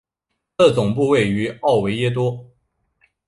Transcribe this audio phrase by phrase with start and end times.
[0.57, 2.49] 它的总部位于奥维耶多。